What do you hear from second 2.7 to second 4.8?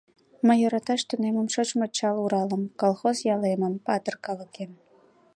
Колхоз ялемым, патыр калыкем.